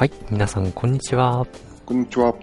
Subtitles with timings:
[0.00, 0.12] はい。
[0.30, 1.46] 皆さん、こんにちは。
[1.84, 2.34] こんにちは。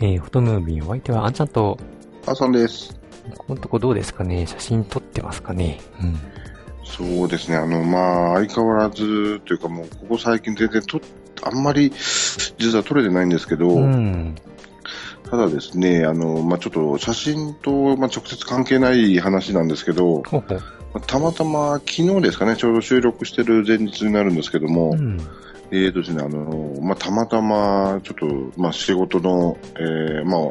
[0.00, 1.78] えー、フォトムービーお相手はあんちゃんと、
[2.26, 3.00] あさんです。
[3.38, 4.48] このとこどうですかね？
[4.48, 5.78] 写真撮ってますかね？
[6.02, 6.18] うん。
[6.82, 7.56] そうですね。
[7.56, 11.00] あの、まあ、相変わらずというかもう、ここ最近全然と、
[11.44, 14.34] あんまり、実は撮れてないんですけど、うん。
[15.30, 20.24] ただですね、あの、まあ、ちょっと写真と、まあ、直接関係ない話なんですけど、
[21.06, 25.20] たまたま昨日ですかね、ちょうど収録してる前日になるんですけども、うん。
[25.70, 30.50] えーとですね、あの、まあ、たまたま、ちょっと、まあ、仕事の、えー、ま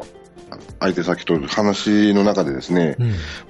[0.80, 2.96] 相手先と話の中でですね、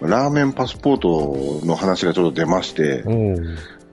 [0.01, 0.11] うん。
[0.11, 3.03] ラーメンパスポートの話がちょっと出まして。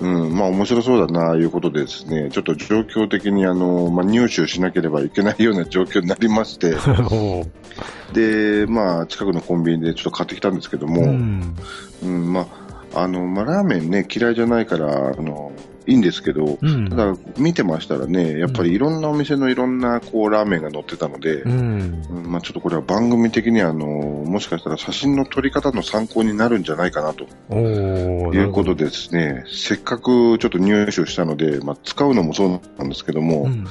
[0.02, 6.76] うん、まあ面白そうだな、いうことでですね、ちょっと状況的にあの、まあ入手しなければいけないような状況になりまして。
[8.14, 11.56] で、まあ近くのコンビニでちょっと買ってきたんですけども、ううん、
[12.04, 12.34] ん。
[12.34, 12.48] ま
[12.94, 15.52] あ、あの、まあラーメンね、嫌いじゃないから、あの、
[15.88, 16.90] いいんですけど、うん。
[16.90, 22.04] ただ見てましたらね、やっぱりいろんなお店のいろんなこうラーメンが載ってたので、うん。
[22.10, 27.26] うんまあちょっとこれは番組的にはあの、もしかしたら写真の撮り方の参考になるんじゃないかなと。
[27.54, 33.66] いうことでですね、せっかくちょっと入手したので、まあ、使うのもそうなんですけども、うん。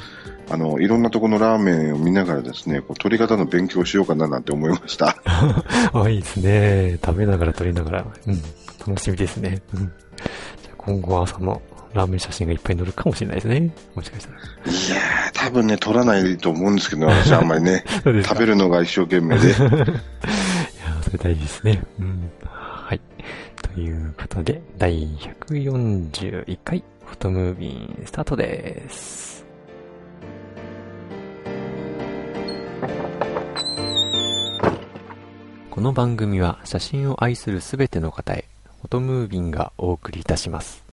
[0.51, 5.17] あの、いろんなところのラーメンを見ながらですね、こう取り方の勉強をしようかななんて思いました。
[5.95, 6.99] あ、いいですね。
[7.05, 8.07] 食べながら撮りながら。
[8.27, 8.43] うん。
[8.87, 9.63] 楽しみですね。
[9.75, 9.81] うん。
[9.81, 13.73] じゃあ今後は朝のラーメン写真がいっぱい載るかもしれないですね。
[13.95, 14.39] もしかしたら。
[14.39, 14.41] い
[14.91, 19.49] やー、多分ね、取らないと思うんですけど、 私はあんまりね、食べるのが一生懸命で。
[19.49, 20.01] いやー、
[21.03, 21.83] それ大事ですね。
[21.99, 22.31] うん。
[22.45, 23.01] はい。
[23.75, 25.09] ということで、第
[25.49, 29.45] 141回、フォトムービースタートです。
[35.71, 38.45] この番組は写真を愛するすべての方へ、
[38.83, 40.90] フォトムービンがお送りいたします。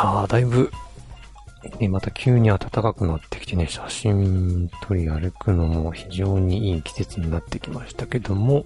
[0.00, 0.70] やー、だいぶ、
[1.78, 8.64] ね、また急に暖かくなってきてね、写真撮り歩くのも非常にいい季節になってきましたけども、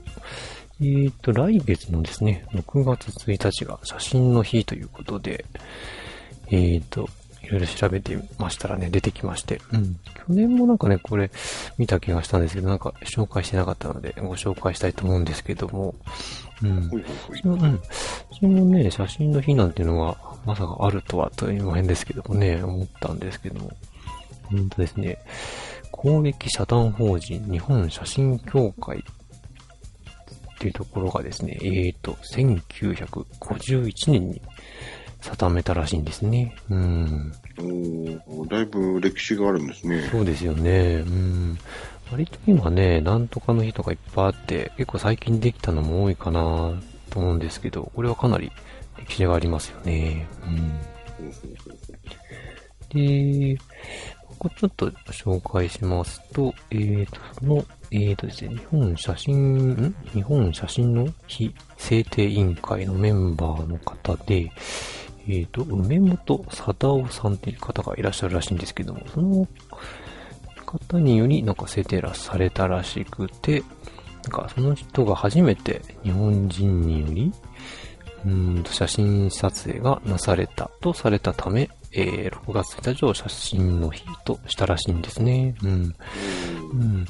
[0.80, 5.44] えーと、来月のですね、6月1日が写真の日ということで、
[6.50, 7.08] えーと、
[7.44, 9.98] いろいろ調べてましたらね、出てきまして、うん。
[10.04, 11.30] 去年もなんかね、これ
[11.78, 15.94] 見た気がしたんですけど、なんか紹介してなかったので、ご紹介したいと思うんですけども、
[16.62, 16.88] うん。
[16.88, 17.80] ほいほいほいそのうん。
[18.40, 23.70] そのね、写真の日なんていうのが、まさかあるとはというのも変ですけどもね、思ったんですけども。
[24.52, 25.18] うんとですね、
[25.90, 29.02] 公益社団法人日本写真協会っ
[30.58, 34.42] ていうところがですね、えーと、1951年に
[35.24, 36.54] 定めたらしいんですね。
[36.70, 37.32] うん。
[37.58, 40.08] おーだいぶ歴史があるんですね。
[40.10, 41.02] そうですよね。
[41.06, 41.58] うん。
[42.12, 46.74] 割と今ね、なんとかの日とかいっぱいあって、結構最近できたのも多いかな
[47.10, 48.52] と思うんですけど、これはかなり
[48.98, 50.26] 歴史がありますよね。
[50.46, 50.80] うん。
[52.90, 53.56] で、
[54.28, 59.94] ここちょっと紹介しますと、えーと、その、えーとですね、日本写真、ん？
[60.12, 64.50] 日本写真の日制定委員会のメンバーの方で、
[65.26, 69.48] えーと、梅本貞夫さんっていう方がいらっしゃるらしいんですけども、その
[70.64, 73.62] 方によりなんか制定らされたらしくて、
[74.24, 77.32] なんかその人が初めて日本人により、
[78.26, 85.54] うんと写真撮影がなされたとされたため、えー6月1日を写真の日としたらしいんですね。
[85.62, 85.94] うん。
[86.72, 87.04] うん。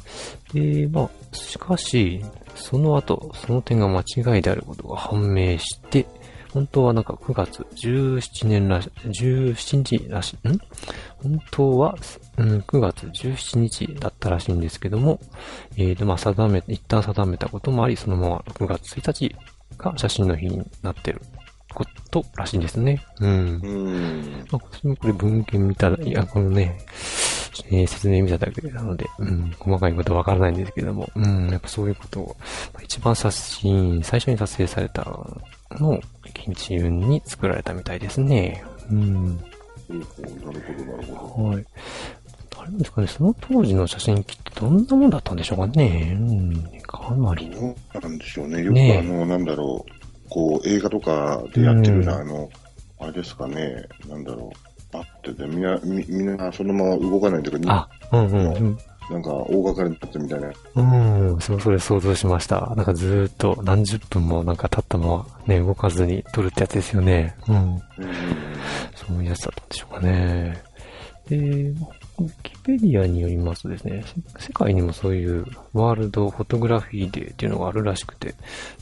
[0.52, 2.24] で、まあ、しかし、
[2.54, 6.06] その後、その点が間違いであることが判明して、
[6.54, 10.58] 本当はなんか9月17年らし、17日らしい、ん？
[11.20, 11.96] 本当は、
[12.38, 15.18] うん、9月17日だったらしいんですけども、
[15.76, 19.34] えーと、まあ、定め、一旦定めたこともあり、そのまま6月1日
[19.76, 21.20] が写真の日になってる。
[21.74, 23.04] ことらしいんですね。
[23.20, 23.30] うん。
[23.30, 24.46] うん。
[24.50, 26.78] まあ、私もこれ文献見たら、いや、このね、
[27.70, 32.36] えー説明見ただけなので、うん、細かいことわからないんですけども、うん、やっぱそういうことを、
[32.72, 35.04] まあ一番写真、最初に撮影された
[35.78, 38.64] のを、現地順に作られたみたいですね。
[38.90, 39.36] うん。
[39.36, 39.42] な
[39.92, 41.48] るほど、なるほど。
[41.50, 41.64] はい。
[42.56, 46.16] ああれですかね、その当時の写真機ってどんなもんだったんでしょうかね。
[46.18, 47.50] うん、かなり。
[47.50, 48.64] どうなんでしょうね。
[48.64, 52.48] よくあの、なんだろう、こう、映画とかでやってるような、あの、
[52.98, 58.78] あれですかね、なんだろう、パッてで、みんな、みみんなそのまま動かないというか、あ、うんうんうん。
[59.10, 60.52] なんか大掛かりになってるみたいな。
[60.76, 62.72] うん、そう、それ想像しました。
[62.74, 67.36] なんかずーっと何十分もなんか経ったままね、動かずに撮るってやつですよね。
[67.48, 67.56] うん。
[67.56, 67.82] うん
[68.94, 70.62] そういうやつだったんでしょうかね。
[71.28, 74.04] で、まあウィキペディアによりますとですね、
[74.38, 78.34] せ世界にもそういうワールドフォトグラフィーデーっていうのがあるらしくて、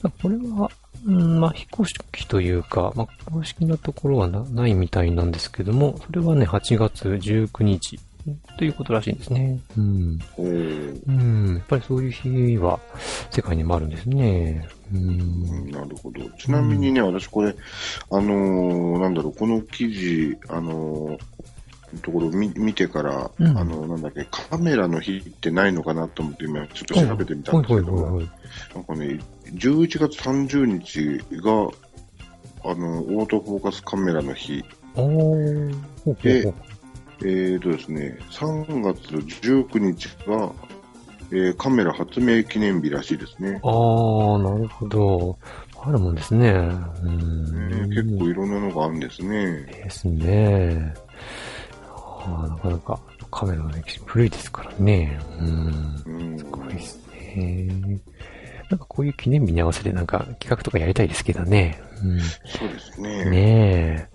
[0.03, 0.71] まあこれは、
[1.07, 7.99] うん、まあ、非公式というか、まあ、公式なところはなないみたいなんですけども、それはね、8月19日
[8.57, 9.61] ということらしいんですね。
[9.77, 10.19] うん。
[10.39, 12.79] うん、やっぱりそういう日は
[13.31, 14.69] 世界にもあるんですね。
[14.93, 14.99] うん。
[14.99, 15.03] う
[15.69, 16.21] んなるほど。
[16.39, 17.55] ちなみにね、私これ、
[18.11, 21.19] あのーなんだろう、この記事、あのー
[22.01, 28.23] ところを見見てから、うんあの、なんだっけ、カメラの日ってないのかなと思って今ちょっと調べてみたんですけど、
[28.75, 29.21] なんかね、
[29.55, 31.69] 11月30日が、
[32.65, 34.65] あの、オートフォーカスカメラの日。
[34.95, 36.55] おー、ほうほうほう。
[37.25, 38.99] えーとですね、3月
[39.47, 40.53] 19日が、
[41.31, 43.61] えーカメラ発明記念日らしいですね。
[43.63, 45.39] あー、なるほど。
[45.81, 46.51] あるもんですね。
[46.51, 47.89] うん。
[47.89, 49.63] ね結構いろんなのがあるんですね。
[49.65, 50.95] ですね。
[51.89, 53.01] あーなかなか
[53.31, 55.19] カメラの歴史古いですからね。
[55.41, 56.03] うん。
[56.07, 56.39] うん。
[56.39, 57.99] すごいですね。
[58.73, 61.79] なんかこういう記念日に合わせてなんか企画とかやりたいですけどね。
[62.03, 62.21] うん。
[62.21, 63.25] そうですね。
[63.27, 64.09] ねえ。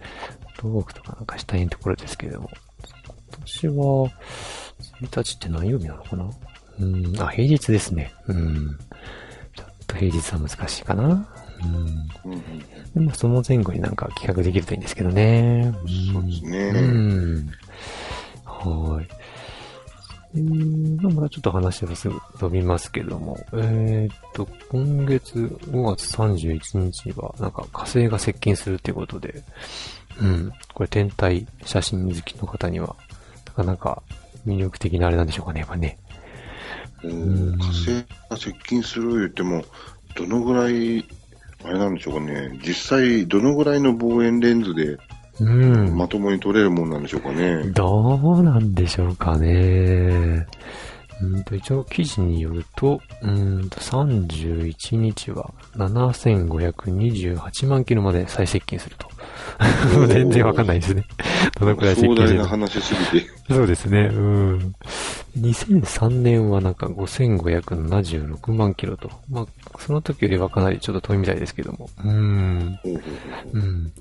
[0.57, 2.49] トークとかなんかしたいところですけれども。
[3.29, 3.73] 今年は、
[5.03, 6.27] 1日って何曜日なのかな？
[6.79, 7.21] うん。
[7.21, 8.11] あ、平日ですね。
[8.25, 8.79] うん。
[9.55, 11.03] ちょっと平日は難しいかな。
[11.03, 11.07] う
[11.67, 11.75] ん。
[12.25, 12.41] うんうん
[12.95, 15.71] でもその前後になんか企画できるといいんですけどね。
[16.11, 17.51] そうですねうん。
[18.43, 19.07] はい。
[20.37, 29.43] えー、まだちょっと話はすぐ飛びますけども、えー、っと、今月5月31日は、なんか火星が接近するっていうことで、
[30.21, 32.95] うん、これ天体写真好きの方には、
[33.47, 34.03] なかなか
[34.45, 35.97] 魅力的なあれなんでしょうかね、やっぱね。
[37.01, 39.63] 火星が接近する言っても、
[40.15, 41.03] どのぐらい、
[41.63, 42.59] あれなんでしょうかね。
[42.63, 44.97] 実際、どのぐらいの望遠レンズで
[45.39, 45.97] うん。
[45.97, 47.63] まともに撮れるもんなんでしょうかね。
[47.71, 50.47] どうなんでしょうかね。
[51.21, 59.07] うんと、一応記事によると、うんと、31日は7528万キロまで再接近すると。
[60.07, 61.05] 全然わかんないですね。
[61.59, 63.27] どのくらい接近するの話すぎて。
[63.49, 64.09] そうですね。
[64.13, 64.75] うん。
[65.39, 69.09] 2003年はなんか5576万キロと。
[69.29, 69.45] まあ、
[69.79, 71.89] その時よりはかなりちょっと遠いみたいですけども。
[72.03, 72.79] うん。
[73.53, 73.91] うん。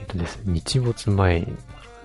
[0.00, 1.46] えっ、とですね、日没前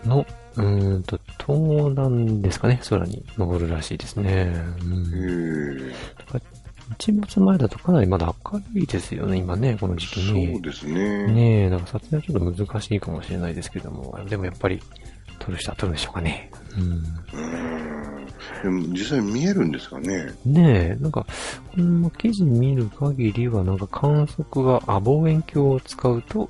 [0.06, 0.26] の、
[0.56, 4.54] うーんと、東南ですかね、空に昇るらしいですね。
[4.82, 5.12] うん。
[5.14, 6.16] え。
[7.00, 10.54] 日没前だとかなりまだ明るいですよね、今ね、この時期に。
[10.54, 11.28] そうですね。
[11.28, 14.82] ねえ、なんか撮影はちょっと難しいかもしれないですけども、でもやっぱり、
[15.40, 16.52] 撮る人は撮るんでしょうかね。
[16.78, 16.84] うん。
[16.84, 18.26] うん。
[18.64, 20.32] でも実際見えるんですかね。
[20.46, 21.26] ねえ、なんか、
[21.76, 26.50] この記事見る限りは、なんか観測が、あ、望遠鏡を使うと、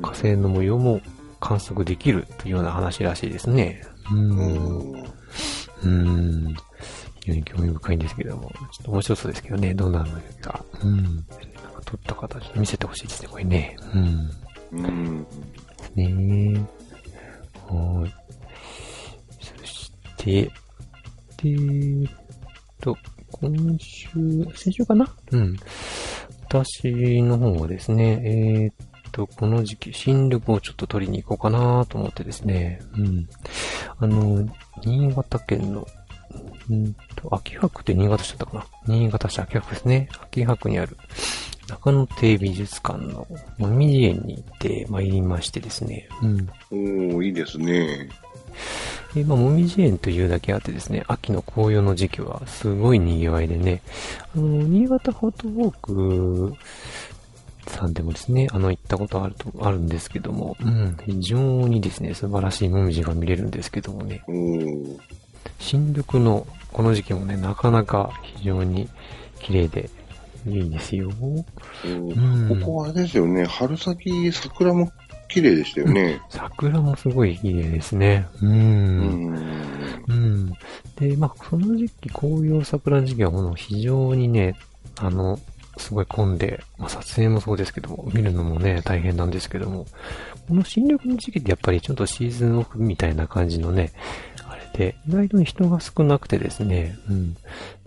[0.00, 1.00] 火星の模様も
[1.40, 3.82] 観測できるというような話らしいですね。
[4.10, 4.14] う。
[4.16, 5.04] うんん。
[5.84, 6.54] うん。
[7.20, 10.64] 非常に興味深いんですけども、ちょっと面白そうですけどね、どうなるのか。
[10.82, 11.04] うん。
[11.04, 11.24] なんか
[11.84, 13.76] 撮った方、ちょっと見せてほしいですね、これね。
[13.94, 14.30] うん。
[14.72, 15.26] うん。
[15.94, 17.72] ねえ。
[17.72, 18.14] はい。
[19.40, 20.50] そして、で、
[21.44, 22.08] えっ
[22.80, 22.96] と、
[23.30, 24.10] 今週、
[24.54, 25.06] 先週かな？
[25.32, 25.56] うん。
[26.48, 28.74] 私の方はですね、えーっ
[29.12, 33.28] と、この時期、新緑をちょっと取りに行こうかなと思ってですね、うん。
[33.98, 34.48] あの、
[34.84, 35.86] 新潟県の、
[36.70, 38.94] うんと、秋葉区って新潟市だったかな？
[38.94, 40.08] 新潟市秋葉区ですね。
[40.22, 40.96] 秋葉区にある
[41.68, 43.26] 中野亭美術館の
[43.58, 46.08] もみじ園に行って参りましてですね。
[46.22, 46.48] うん。
[46.70, 48.08] おーいいですね。
[49.14, 53.82] で、まあ、もみじ園というだけあってですね、秋の紅葉の時期はすごい賑わいでね、
[54.34, 56.54] あの、新潟フォトウォーク
[57.66, 64.22] さんでもですね、あの、行ったことあると、あるんですけども、うん、非常にですね、素晴らしいもみじが見れるんですけどもね、
[65.58, 68.88] 新緑のこの時期もね、なかなか非常に
[69.40, 69.90] 綺麗で
[70.46, 71.10] いいですよ。
[71.10, 71.44] こ
[72.64, 73.44] こはあれですよね。
[73.44, 74.90] 春先桜も
[75.28, 76.20] 綺麗でしたよね。
[76.30, 78.26] 桜もすごい綺麗ですね。
[78.42, 78.46] う。
[78.46, 79.72] うんん。
[80.08, 80.52] うん。
[80.96, 84.56] で、まあ、その時期、紅葉桜の時期は非常にね、
[84.96, 85.38] あの、
[85.82, 89.86] すごい混んで、まあ、撮影もそうですけども、見るのもね、大変なんですけども、
[90.48, 93.92] この新緑の時期ってやっぱりちょっとシーズンオフみたいな感じのね、
[94.72, 97.36] で、意外と人が少なくてですね、うん。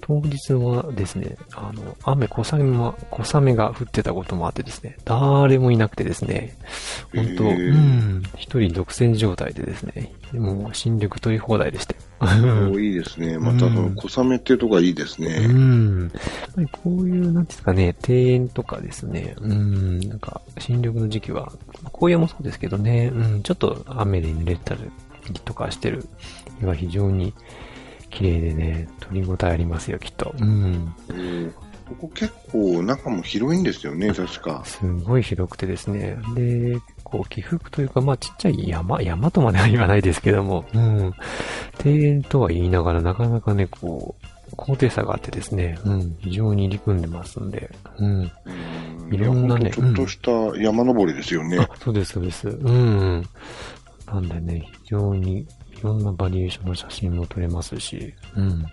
[0.01, 6.55] 当日はですね、あの、雨、小雨も、小雨が降ってたこともあってですね、誰もいなくてですね、
[7.15, 11.95] 本当、うん、一人独占状態でですね、もう新緑取り放題でして。
[12.19, 13.37] おいいですね。
[13.39, 15.47] またその小雨っていうとこがいいですね。
[15.49, 16.01] うん。
[16.03, 21.51] やっぱりこういう、なんですかね、庭園とかですね、うん、なんか、新緑の時期は、
[21.91, 24.81] 紅葉もそうですけどね、うん、ちょっと雨で濡れたり
[25.43, 26.07] とかしてる
[26.59, 27.33] 日は非常に
[28.09, 30.33] 綺麗でね、取り応えありますよ、きっと。
[30.39, 30.93] うん。
[31.87, 34.63] ここ結構中も広いんですよね、確か。
[34.65, 36.17] すごい広くてですね。
[36.33, 41.13] で、こう、起伏というか、まあちっちゃい山、山とまでは言わないですけども、うん。
[41.83, 48.31] 庭園とは言いながら、なかなかね、こう、高低差があってですね、うん、非常に入り組んでますんで、うん。
[49.11, 51.57] いろんなね、ちょっとした山登りですよね。
[51.57, 52.47] うん、そうです、そうです。
[52.47, 53.23] うん。
[54.07, 55.45] なんでね、非常に
[55.77, 58.65] いろんなバリエーションの写真も撮れますし、うん。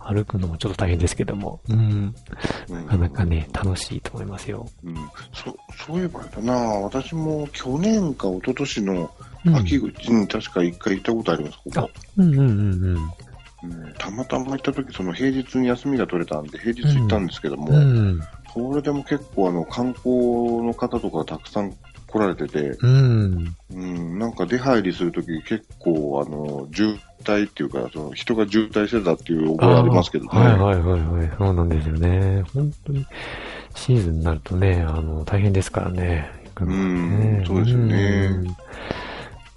[0.00, 2.14] 歩くのもちょっと大変ですけども、うん。
[2.68, 4.66] なかなかね、楽しいと思いますよ。
[4.84, 4.94] うん。
[5.32, 5.56] そ、
[5.86, 9.10] そういえばだな私も去年か一昨年の
[9.56, 11.90] 秋口に確か一回行ったことあります、ここ。
[12.16, 12.84] うんうんうん
[13.64, 13.94] うん。
[13.96, 18.20] たまたま行った時、その平日に休みが取れたんで、平日行ったんですけども、うん、
[18.52, 21.72] それでも結構あの観光の方とかたくさん
[22.12, 23.56] 来られてて、うん。
[23.72, 30.30] うん、なんか出入りするとき結構、あの、渋滞っていうか、その人が渋滞してたっていう覚えありますけどね。
[30.30, 31.30] はいはいはいはい。
[31.38, 32.44] そうなんですよね。
[32.54, 33.06] 本当に、
[33.74, 36.30] シーズンになるとね、あの、大変ですからね。
[36.60, 38.56] うん、そうですよね。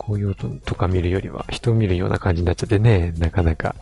[0.06, 3.76] 紅葉ととか見るよりは人を見るような感じになっちゃってね、なかなか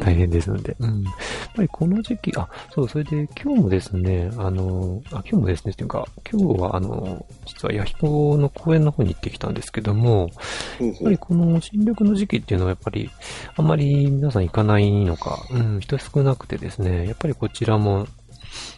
[0.00, 0.76] 大変ですので。
[0.78, 1.14] うん、うん、やっ
[1.56, 10.30] ぱりこの時期、あ、そう、それで今日もですね、あの、あ、今日もですね、っていうか、今日はあの、実は弥彦の公園の方に行ってきたんですけども、
[10.78, 13.10] やっぱりこの新緑の時期っていうのはやっぱり
[13.56, 18.06] あんまり皆さん行かないのか、うん、人少なくてですね、やっぱりこちらも、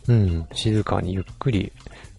[0.07, 1.73] うん、静かにゆっくり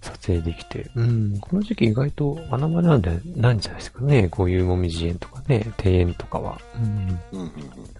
[0.06, 4.30] 撮影できて、うん、この時期意外と穴場なんで、なんじゃないですかね。
[4.30, 6.60] こういうもみじ園とかね、庭園とかは。
[6.76, 7.20] うん。
[7.32, 7.52] うん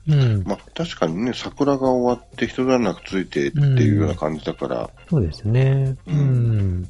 [0.08, 0.44] うんうん。
[0.46, 4.82] まあ、確かにね、桜が終わって人だらなくついてっていうような感じだから。
[4.82, 5.96] うん、そうですね。
[6.08, 6.90] うん。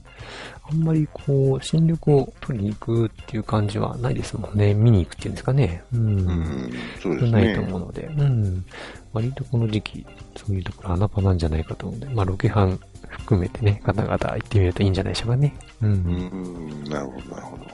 [0.72, 4.74] うん、あんまりこう、新緑を取りに行くっていう感じはないですもんね。
[4.74, 5.84] 見に行くっていうんですかね。
[5.93, 6.19] うん。
[6.19, 7.31] うん、そうですね。
[7.31, 8.03] ないと思うので。
[8.03, 8.65] うん。
[9.13, 10.05] 割とこの時期、
[10.36, 12.79] そういうところ穴場なんじゃないかと思うんで、まあ、ロケハン
[13.10, 15.55] 含めてね、方々行ってみるといいんじゃないでしょうかね。
[15.81, 15.91] うん。
[15.91, 17.65] うん、なるほど、なるほど。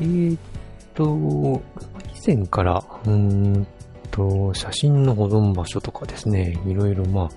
[0.00, 0.38] えっ
[0.94, 1.60] と、
[2.14, 3.66] 以前から、うーん
[4.10, 7.28] と、写真の保存場所とかですね、いろいろまあ、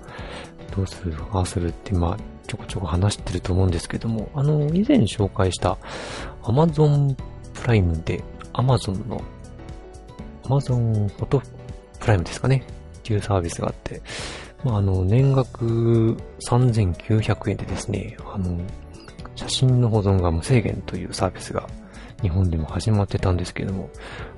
[0.74, 2.16] どうする、ああするって、まあ、
[2.46, 5.78] ちょこちょこ話してると思うんですけども、あの、以前紹介した
[6.42, 7.14] Amazon
[7.54, 9.22] プライムで、Amazon の
[10.44, 11.42] Amazon フォト
[12.00, 12.64] プライムですかね
[12.98, 14.02] っていうサービスがあって、
[14.64, 16.16] まあ、あの、年額
[16.48, 18.58] 3900円でですね、あの、
[19.34, 21.61] 写真の保存が無制限というサービスが
[22.22, 23.90] 日本でも始まってたんですけども、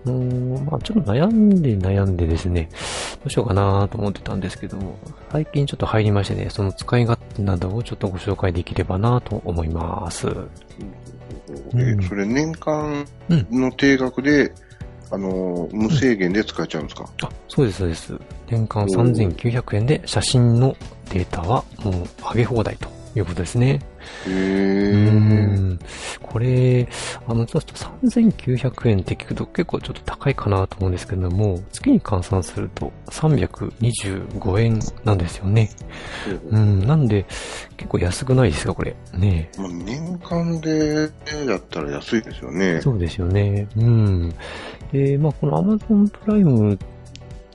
[0.06, 4.98] うーん、まあちょっと悩んで悩んでですね、どうしようかなと思ってたんですけども、
[5.30, 10.28] 最近ちょっと入りましてね、その使い勝手などをちょっとご紹介できればなと思います。
[10.28, 14.54] えー、それ年間の定額で、うん、
[15.10, 18.18] あの、無制限で使えちゃうんですか、あ、そうです、そうです。
[18.48, 20.76] 年間3900円で写真の
[21.10, 23.80] データはもう上げ放題ということですね。
[24.26, 25.78] へー。
[26.22, 26.88] これ、
[27.26, 35.70] あの、ちょっと3900円って聞くと結構ちょっと高いかなと思うんですけども、月に換算すると325円なんですよね。
[36.50, 37.24] うん、なんで、
[37.76, 38.96] 結構安くないですか、これ。
[39.16, 41.08] ねまあ、年間で
[41.46, 42.80] だったら安いですよね。
[42.80, 43.68] そうですよね。
[43.76, 44.34] うん。
[44.92, 46.93] で、まあ、この Amazon プライムって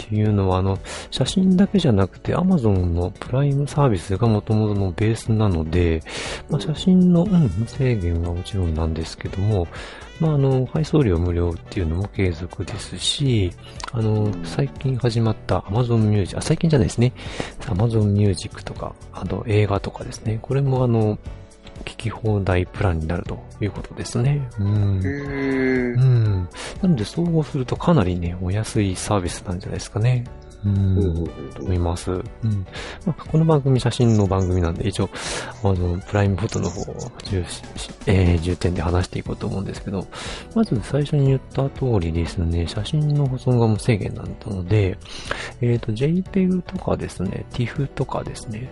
[0.09, 0.79] っていうのは、あの、
[1.11, 6.01] 写真だけじゃなくて Amazon のプライムサービスが元々のベースなので、
[6.49, 9.67] まあ、写真の、うん、無制限はもちろんなんですけども、
[10.19, 13.51] まあ、あの、配送料無料っていうのも継続ですし、
[13.91, 17.13] あの、最近始まった Amazon Music、あ、最近じゃないですね。
[17.61, 20.39] Amazon Music とか、あの、映画とかですね。
[20.41, 21.19] これもあの、
[22.00, 24.48] き放題プランになるということですね。
[24.60, 25.01] うん。
[25.03, 26.50] へうん。
[26.82, 30.24] なので、総合するとかなりね、お安いサービスなんじゃないですかね。
[30.65, 32.11] うん、と思います。
[32.11, 32.65] うん。
[33.05, 35.09] まあ、この番組写真の番組なんで、一応、
[35.63, 37.45] あの、プライムフォトの方を重,、
[38.07, 40.05] えー、重点で話していこうと思うんですけど、
[40.53, 44.97] まず最初に言った通りですね、写真の保存が無制限なので、
[45.61, 48.69] えっ、ー、と、JPEG とかですね、TIFF とかですね、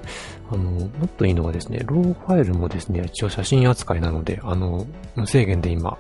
[0.52, 5.98] あの、もっといいのはですね、ローファイルもですね、一応写真扱いなので、あの、無制限で今、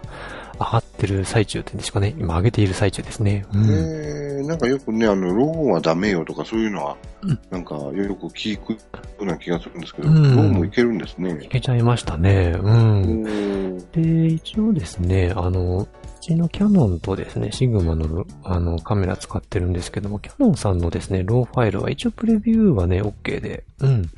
[0.59, 2.15] 上がってる最中ってんですかね。
[2.17, 3.45] 今上げている最中ですね。
[3.53, 8.77] うん、えー、なんかよくね、あの、ローンはダメよとかそういうのは、うん、なんかよく聞くよ
[9.19, 11.39] うな気がするんですけど、うん、ローンもいけるんですね。
[11.43, 12.55] いけちゃいましたね。
[12.59, 13.77] うん。
[13.91, 15.87] で、一応ですね、あの、
[16.27, 24.09] ちのキャノンとですね、シグマのあのカメラ使ってるんですけども、キャノンさんのですね、ローファイルは一応プレビューはね、OK で、うん。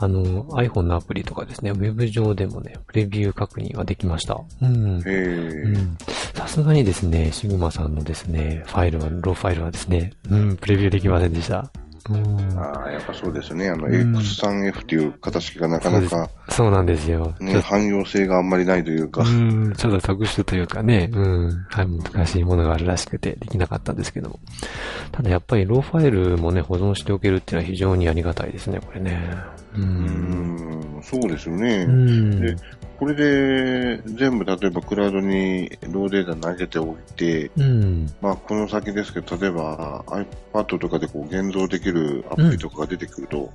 [0.00, 4.40] あの、iPhone のアプリとかですね、ウェブ上でもね、プレビュー確認はできました。
[4.62, 5.02] うん。
[6.34, 11.70] さすがにですね、シグマさんのですね、ファイルは、ローファイルはですね、うん、プレビューできませんでした。
[12.56, 13.68] ああ、やっぱそうですね。
[13.68, 17.34] あの、X3F っていう形式がなかなか、そうなんですよ。
[17.40, 19.22] ね、汎用性があんまりないというか。
[19.22, 24.40] うん、ちょっと特殊というかね、うん、はい、難しいものがあるらしくてできなかったんですけども。
[25.12, 29.18] ただやっぱりローファイルもね、保存しておけるっていうのは非常にありがたいですね、これね。
[29.76, 31.86] うん、そうですよね。
[31.86, 32.56] で、
[32.98, 40.02] これで全部例えばクラウドにローデータ投げておいて、うん、まあこの先ですけど、例えば
[40.52, 43.50] iPad とかでこう現像できるアプリとかが出てくると、うん、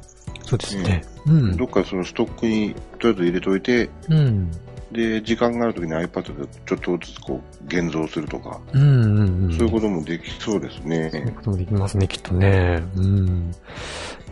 [0.46, 4.52] そうですね、うん、どっかそのストックにとりあえず入れといて、うん、
[4.94, 11.10] で、時間があるときに iPad でちょっとずつこう現像するとか、うんうんうん、そういうこともできそうですね。
[11.12, 12.84] そういうこともできますね、きっとね。
[12.96, 13.52] うん。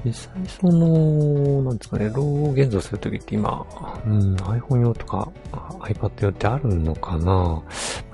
[0.03, 3.65] 実際その、なんですかね、ロー現像するときって今、
[4.05, 7.61] うん、iPhone 用とか iPad 用ってあるのかな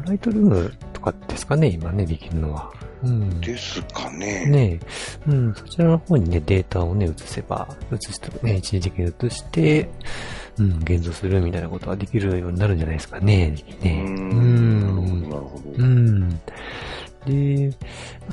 [0.06, 2.72] ライトルームとかですかね、今ね、できるのは。
[3.04, 3.42] うん。
[3.42, 4.46] ですかね。
[4.48, 4.80] ね
[5.28, 9.90] うん、そちらの方にね、データをね、移せば、移すとね、一時的に移して、
[10.58, 13.56] うん、現像するみたいなことができるようになるんじゃないですかね。
[13.82, 15.24] ねうん。
[15.30, 15.72] なるほど。
[15.78, 16.40] うん。
[17.28, 17.72] で、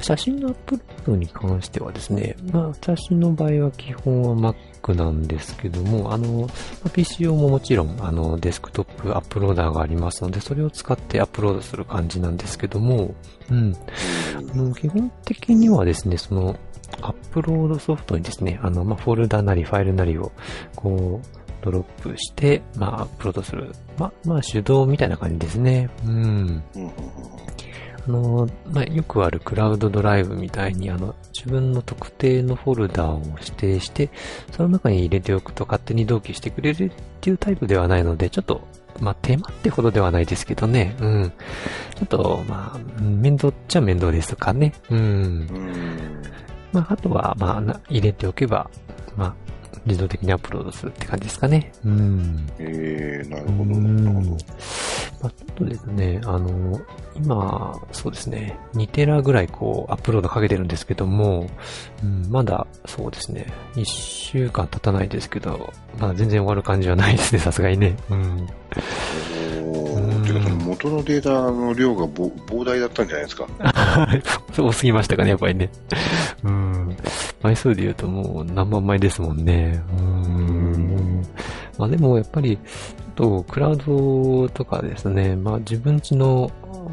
[0.01, 6.49] 写真のアップロードに関してはですね、まあ、私の場合は基本は Mac なんですけども、あの、
[6.93, 13.15] PC 用ももちろん、あの、デスクトップアップローダーがありますので、それを使ってアップロードする感じなんですけども、
[13.51, 13.77] うん。
[14.37, 16.57] あの基本的にはですね、その、
[17.03, 20.31] アップロードソフトにですね、あの、まあ、フォルダなりファイルなりを、
[20.77, 23.73] こう、ドロップして、まあ、アップロードする。
[23.99, 25.89] ま、まあ、手動みたいな感じですね。
[26.07, 26.63] うん。
[28.07, 34.11] あの、まあ、よくあるクラウドドライブみたいに、あの、自分の特定のフォルダを指定して、
[34.53, 38.63] その中に入れておくと勝手に同期してくれるっていうタイプではないので、ちょっと、
[39.01, 41.33] まあ、手間ってほどではないですけどね、うん。
[41.97, 44.73] ちょっと、まあ、面倒っちゃ面倒ですかね。
[44.91, 45.49] うん。
[46.73, 48.71] まあ、あとは、まあ、入れておけば、
[49.17, 49.44] まあ、
[49.87, 51.73] 自動的にアップロードするって感じですかね。
[51.85, 52.47] うん。
[52.59, 54.31] ええー、なるほど、なるほど。
[54.31, 56.81] まあ、ちょっとですね、あの、
[57.17, 61.49] 今、そうですね、2テラぐらいこう、アップロードかけてるんですけども、
[62.03, 67.97] うん、まだ、そうですね、1週間経たないですけど、まだ全然終わる感じはないですね、さすがにね。
[68.11, 68.49] うん。
[70.25, 73.47] ていうか、その元のデータの量が膨大だったんじゃないですか。
[74.57, 75.71] 多すぎましたかね、やっぱりね。
[76.43, 76.97] うん。
[77.43, 79.83] 枚数で言うともう何万枚ですもんね。
[79.99, 81.23] うん。
[81.79, 82.59] まあでもやっぱり、
[83.15, 86.51] と、クラウドとかですね、まあ自分ちの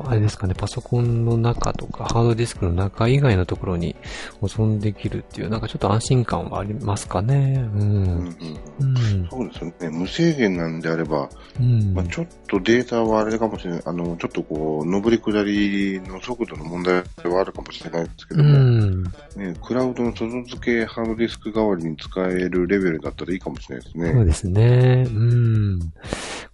[0.07, 3.95] あれですかね、パソコンの中とか、ハードディスクの中以外のところに
[4.39, 7.69] 保存できるっていう、なんかちょっと安心感はありますかね。
[7.75, 7.81] うん。
[7.81, 8.37] うん
[8.79, 9.89] うん、そうですよね。
[9.89, 13.81] 無制限なんであれば、うん、まあ、ちょっとデータはあれかもしれない。
[13.85, 19.09] あの、ちょっとこう、上り下りの速度の問題はあるかもしれないですけども、うん、ね、
[19.63, 24.11] クラウドの外付けハードディスク代わりに使えるレベルだったらいいかもしれないですね。
[24.13, 25.07] そうですね。
[25.07, 25.79] うん。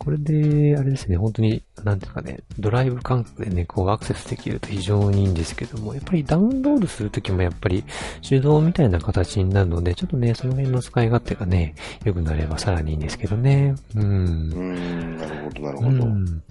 [0.08, 7.84] これで、あれですね、本当に、なんていうかね、ドライブ感覚でね、こうアクセスできると非常にいいんですけども、やっぱりダウンロードするときもやっぱり
[8.22, 13.76] 手動みたいな形になるので、ちょっとね、その辺の使い勝手がね、良くなればさらにいいんですけどね。
[13.96, 14.04] うん。
[14.04, 15.90] うん、なるほど、なるほど。
[15.90, 16.44] うん、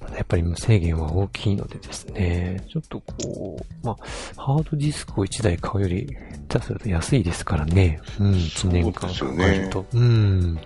[0.00, 3.96] たやっぱり無制限は大きいのでですね、ちょっとこう、まあ、
[4.42, 6.08] ハードディスクを1台買うより、
[6.48, 8.00] 下手すると安いですからね。
[8.18, 9.86] うん、1年間かかると。
[9.92, 10.58] うね、うん。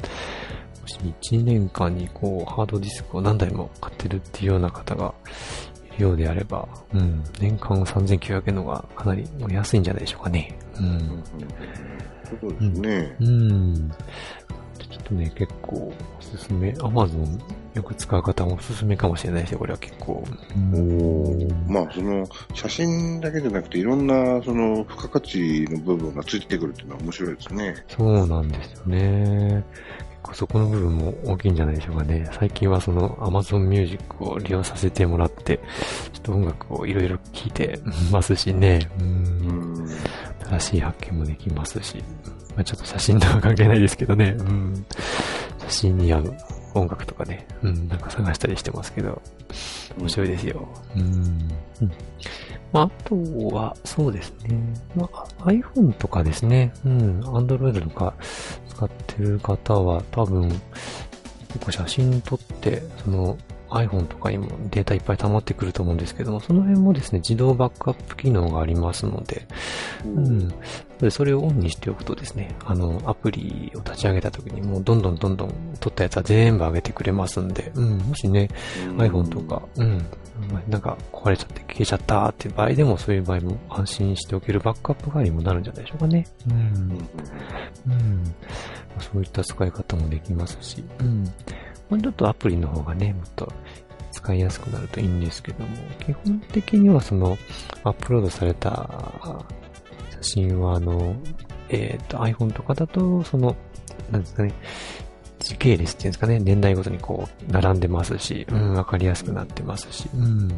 [0.89, 5.15] もし1年間にこう、ハードディスクを何台も買ってるっていうような方が
[5.95, 10.59] いるようであれば、うん、年間3900円のがかなり安いんじゃないでしょうかね。
[10.79, 11.23] うん。
[12.41, 13.17] そうですね。
[13.21, 13.29] うん。
[13.29, 13.91] うん
[14.91, 17.39] ちょっとね、結構おすすめ、アマゾン
[17.75, 20.25] よく使う方もおすすめかもしれないですよ、これは結構。
[20.75, 27.75] おまあ、その、写真だけじゃなくて、いろんな、その、付加価値の部分がついてくるっていうのは面白いですね。
[27.89, 29.65] そうなんですよね。
[30.35, 32.29] そこの部分も大きいんじゃないでしょうかね。
[32.33, 35.59] 最近はその Amazon Music を利用させてもらって、
[36.13, 37.81] ちょっと音楽をいろいろ聴いて
[38.13, 38.91] ますしね。
[39.01, 39.89] うん。
[40.49, 42.03] 新しい発見もできますし。
[42.55, 44.35] まあ、ちょっと写真とは関係ないですけどね。
[44.39, 44.87] うん。
[45.61, 46.37] 写真に合う
[46.75, 49.21] 音楽とかね、うん、なんか探したりしてますけど、
[49.99, 50.69] 面白いですよ。
[50.97, 51.03] うん。
[51.03, 51.93] うん。
[52.73, 53.17] まあ、あと
[53.55, 54.59] は、そうですね。
[54.95, 56.73] まあ、iPhone とかですね。
[56.85, 57.21] うん。
[57.21, 58.15] Android とか
[58.69, 60.49] 使ってる方は多分、
[61.49, 63.39] 結構写真撮って、その、
[63.71, 69.47] iPhone とかにもデータいっぱい溜まってくると思うんですけども、その辺もですね、自動バックアップ機能がありますので、
[70.05, 70.49] うん。
[70.99, 78.49] でそれをオンにしておくとですね、あの、アプリを立ち上げた時にもうどんどんどんどん撮ったやつは全部上げてくれますんで、うん、もしね、
[78.97, 80.05] iPhone とか、うん、
[80.69, 86.27] なんか壊れちゃって消えちゃったっていう場合でもそういう場合も安心しておけるバックアップ代わりにもなるんじゃないでしょうかね。
[86.49, 87.09] うん。
[87.93, 88.35] うん。
[89.01, 91.25] そういった使い方もできますし、うん。
[91.89, 93.53] もうちょっとアプリの方がね、もっと
[94.13, 97.39] 使いやすくなるといいんですけども、基本的にはその、
[97.85, 99.13] アップロードされた
[100.11, 101.17] 写真は、あの、
[101.69, 103.55] えっ、ー、と、iPhone とかだと、その、
[104.11, 104.53] なんですかね、
[105.39, 110.51] 時系列っていうんですかね、年代ごとにこう、並んでますし、うん、わかりやすくなってますし、うん。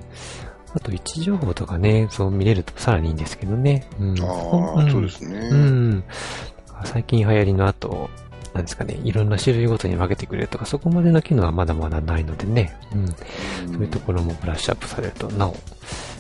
[0.72, 3.88] あと、位置情報とかね、そう見れるとさらにいいんですけどね。
[3.98, 4.20] うん。
[4.22, 4.24] あ
[4.78, 5.38] あ、うん、そうですね。
[5.52, 6.04] うん。
[6.84, 8.08] 最近流行りの後、
[8.54, 13.06] なんですかね、いろんな種類ごとに分けてくれるとか、そこまでの機能はまだまだないのでね、うん。
[13.06, 13.14] そ
[13.78, 15.56] ういうところもブラッシュアップされると、なお、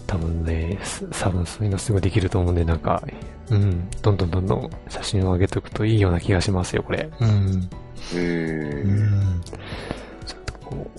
[0.06, 0.78] 多分ね、
[1.20, 3.02] 多分そういうのすぐできると思うんで、なんか、
[3.50, 7.10] うん、どんどんどんどん写真を上げておくといいような気がしますよ、これ。
[7.20, 7.68] うん。
[8.14, 9.42] うん。
[10.24, 10.90] ちょっとこ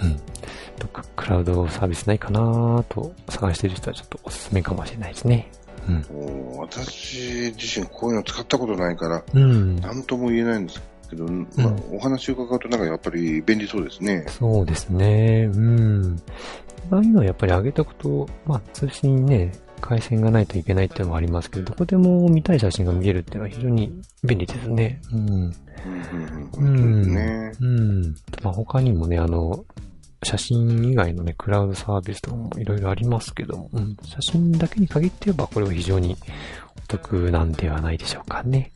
[0.00, 0.16] う、うん。
[0.78, 5.50] どっかクラウドサービスないかなと探してる人はちょっとおすすめかもしれないですね。
[5.88, 14.26] うん、私自身こういうの使ったことないから、うん、なんとも言えないんですけど、まあ、お話を伺うとなんかやっぱり便利そうですね。
[14.28, 15.48] そうですね。
[15.54, 16.22] うん。
[16.90, 23.92] ああいうのはやっぱり上げておくと、まあ通信ね、回線がないといけないっていうのもありますけど、どこでも見たい写真が見えるっていうのは非常に
[24.24, 25.00] 便利ですね。
[25.12, 25.54] うん。
[26.58, 26.60] うん。
[26.60, 27.52] うん。
[27.60, 28.14] うん。
[28.42, 29.64] まあ他にもね、あの、
[30.26, 36.16] 写真以外のね、クラウドサービスとかもいろいろありますけども、うん、写真だけに限って言えばこれは非常に
[36.76, 38.72] お得なんではないでしょうかね。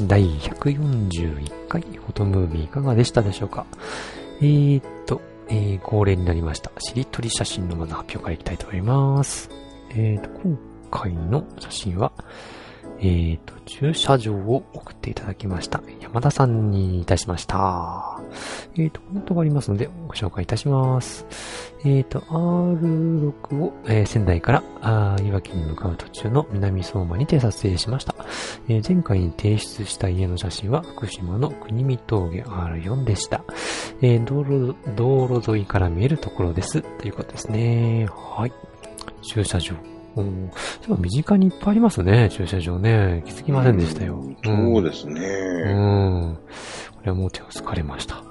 [0.00, 3.66] 第141回フォトムービーいかがでしたでしょうか？
[4.40, 6.70] えー、っと、えー、恒例になりました。
[6.78, 9.50] しりとり写真のまず発表からいきたいと思います。
[9.90, 10.58] えーと、今
[10.90, 12.12] 回の写真は、
[13.00, 15.82] えーと、駐車場を送っていただきました。
[16.00, 18.20] 山田さんにいたしました。
[18.74, 21.26] えーと、コメントがありますので、ご紹介いたします。
[21.84, 28.14] えーと、R6 を、えー、仙台から、あいわきに向かう途中の南相馬にて撮影しました。
[28.68, 33.44] えー、前回に提出した家の写真は福島の国見峠 R4 でした。
[34.02, 36.82] えー、道路、道路沿いから見えるところです。
[36.82, 38.08] ということですね。
[38.10, 38.52] はい。
[39.22, 39.97] 駐車場。
[40.18, 40.50] うん。
[40.86, 43.22] そう身近にいっぱいありますね、駐車場ね。
[43.26, 44.14] 気づきませんでしたよ。
[44.14, 44.36] うん、
[44.74, 45.20] そうですね。
[45.20, 46.38] うん。
[46.94, 48.22] これはもう手をつかれました。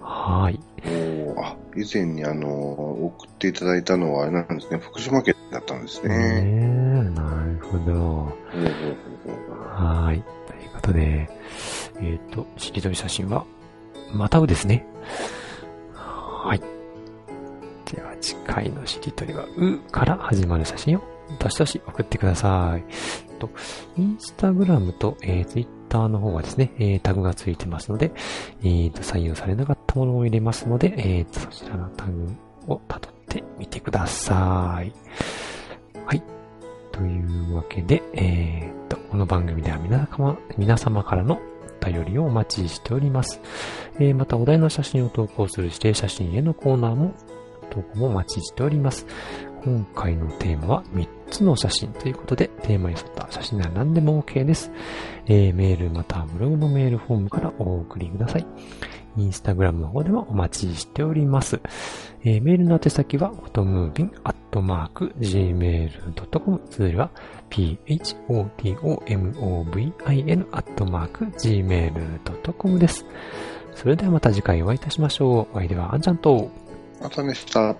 [0.00, 0.60] はい。
[1.36, 6.42] あ、以前にあの、送っていただいたのはあれなんですね、福島県だったんですね。
[6.42, 8.36] ねなるほど。
[9.74, 10.22] はい。
[10.46, 11.28] ということで、
[12.00, 13.44] えっ、ー、と、しりとり写真は、
[14.12, 14.86] またうですね。
[15.92, 16.60] はい。
[17.92, 22.84] では次回のしりとりは、うから始まる写真をどしどし送ってください。
[23.38, 23.50] と、
[23.96, 28.12] インスタグラムと、えー、ツイッターの方はですね、えー、タグがついてますので、
[28.62, 32.28] えー、と、採用されなかったものを入れますので、えー、そちらのタグ
[32.68, 34.92] を辿ってみてください。
[36.06, 36.22] はい。
[36.92, 41.40] というわけで、えー、と、この番組では皆様、皆様からの
[41.82, 43.40] お便りをお待ちしております。
[43.98, 47.14] えー、またお題の写真を投稿する指定写真へのコーナーも
[47.70, 49.06] 投稿もお待ちしております。
[49.64, 54.70] 今回のテーマは3つの写真ということで、テーマに沿った写真なら何でも OK です。
[55.24, 58.46] えー、メールまたはブログのメールフォームからお送りください。
[59.16, 61.60] インスタグラムの方ではお待ちしております。
[62.24, 67.10] えー、メールの宛先は、フォトムービンアットマーク gmail.com 通りは、
[67.48, 68.82] photomovin
[70.52, 73.06] アットマーク gmail.com です。
[73.74, 75.54] それではまた次回お会いいたしましょう。
[75.54, 76.50] お相手はあんちゃんと、
[77.00, 77.74] またでした。